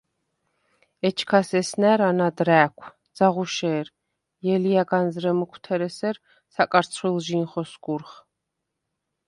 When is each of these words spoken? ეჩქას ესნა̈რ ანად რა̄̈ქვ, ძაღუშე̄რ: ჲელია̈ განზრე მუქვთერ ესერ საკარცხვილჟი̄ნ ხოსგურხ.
ეჩქას 1.07 1.49
ესნა̈რ 1.59 1.99
ანად 2.09 2.37
რა̄̈ქვ, 2.47 2.83
ძაღუშე̄რ: 3.15 3.87
ჲელია̈ 4.43 4.83
განზრე 4.89 5.31
მუქვთერ 5.39 5.81
ესერ 5.89 6.15
საკარცხვილჟი̄ნ 6.53 7.45
ხოსგურხ. 7.51 8.11